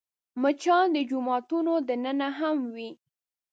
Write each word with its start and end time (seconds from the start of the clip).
مچان 0.41 0.85
د 0.95 0.97
جوماتونو 1.09 1.73
دننه 1.87 2.29
هم 2.39 2.57
وي 2.75 2.89